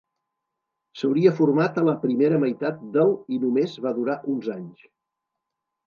S'hauria 1.01 1.33
format 1.41 1.77
a 1.77 1.85
la 1.89 1.95
primera 2.07 2.41
meitat 2.47 2.83
del 2.99 3.15
i 3.37 3.41
només 3.47 3.79
va 3.87 3.97
durar 4.03 4.21
uns 4.35 4.53
anys. 4.59 4.93